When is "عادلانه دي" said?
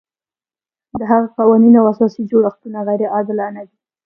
3.15-3.77